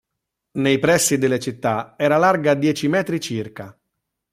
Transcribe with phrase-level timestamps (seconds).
[0.53, 3.79] Nei pressi delle città era larga dieci metri circa.